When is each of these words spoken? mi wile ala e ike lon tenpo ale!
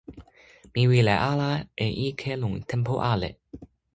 mi 0.73 0.81
wile 0.91 1.15
ala 1.31 1.49
e 1.85 1.87
ike 2.07 2.31
lon 2.41 2.55
tenpo 2.69 2.93
ale! 3.11 3.29